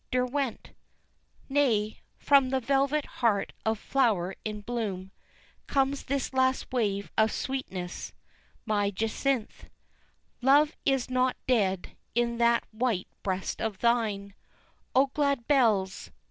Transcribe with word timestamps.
Derwent: 0.09 0.69
"Nay, 1.47 1.99
from 2.17 2.49
the 2.49 2.59
velvet 2.59 3.05
heart 3.05 3.53
of 3.63 3.77
flower 3.77 4.33
in 4.43 4.61
bloom 4.61 5.11
Comes 5.67 6.03
this 6.05 6.33
last 6.33 6.73
wave 6.73 7.11
of 7.19 7.31
sweetness; 7.31 8.11
My 8.65 8.89
Jacynth, 8.89 9.69
Love 10.41 10.75
is 10.85 11.11
not 11.11 11.37
dead 11.45 11.95
in 12.15 12.39
that 12.39 12.63
white 12.71 13.09
breast 13.21 13.61
of 13.61 13.77
thine, 13.77 14.33
O 14.95 15.05
glad 15.13 15.45
bells! 15.45 16.09